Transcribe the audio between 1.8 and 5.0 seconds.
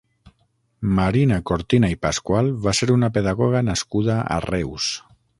i Pascual va ser una pedagoga nascuda a Reus.